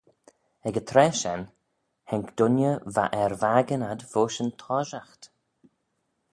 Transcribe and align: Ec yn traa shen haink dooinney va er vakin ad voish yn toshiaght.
Ec 0.67 0.73
yn 0.79 0.87
traa 0.91 1.11
shen 1.21 1.41
haink 2.09 2.27
dooinney 2.37 2.77
va 2.95 3.05
er 3.23 3.33
vakin 3.41 3.87
ad 3.91 3.99
voish 4.11 4.39
yn 4.43 4.51
toshiaght. 4.61 5.23